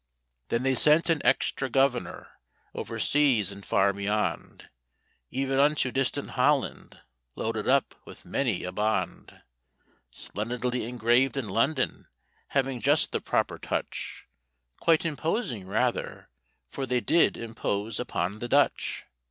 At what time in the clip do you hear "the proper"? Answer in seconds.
13.11-13.59